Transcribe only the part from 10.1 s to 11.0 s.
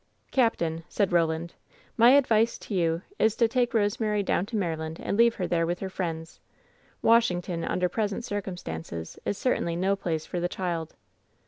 for the child."